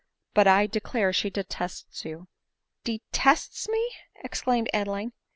But 0.33 0.47
I 0.47 0.65
declare 0.65 1.13
she 1.13 1.29
detests 1.29 2.05
you!" 2.05 2.27
V 2.87 3.03
Detests 3.11 3.69
me?" 3.69 3.93
exclaimed 4.25 4.67
Adeline. 4.73 5.13